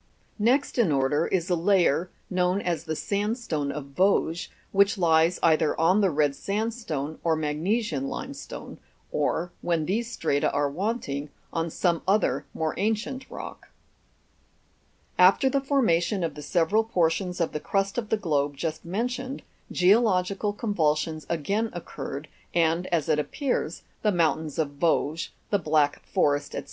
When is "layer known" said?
1.55-2.59